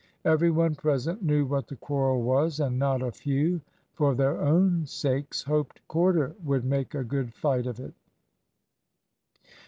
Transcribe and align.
Every 0.25 0.49
one 0.49 0.73
present 0.73 1.21
knew 1.23 1.45
what 1.45 1.67
the 1.67 1.75
quarrel 1.75 2.23
was, 2.23 2.59
and 2.59 2.79
not 2.79 3.03
a 3.03 3.11
few, 3.11 3.61
for 3.93 4.15
their 4.15 4.41
own 4.41 4.87
sakes, 4.87 5.43
hoped 5.43 5.87
Corder 5.87 6.33
would 6.43 6.65
make 6.65 6.95
a 6.95 7.03
good 7.03 7.35
fight 7.35 7.67
of 7.67 7.79
it. 7.79 7.93